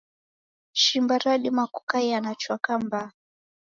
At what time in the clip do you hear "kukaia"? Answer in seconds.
1.67-2.21